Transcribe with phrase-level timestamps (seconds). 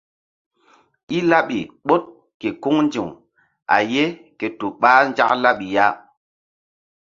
[1.15, 2.01] I laɓi ɓoɗ
[2.39, 3.07] ke kuŋ ndi̧w
[3.75, 4.03] a ye
[4.39, 5.85] ke tu ɓah nzak laɓi ya.